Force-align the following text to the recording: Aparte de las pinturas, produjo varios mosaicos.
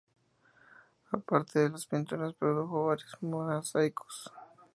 Aparte 1.11 1.59
de 1.59 1.69
las 1.69 1.85
pinturas, 1.85 2.33
produjo 2.33 2.87
varios 2.87 3.15
mosaicos. 3.21 4.33